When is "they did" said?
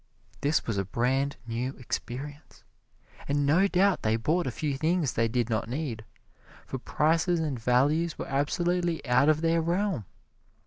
5.13-5.47